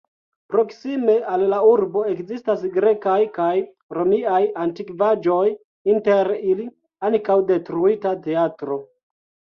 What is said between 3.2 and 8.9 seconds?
kaj romiaj antikvaĵoj, inter ili ankaŭ detruita teatro.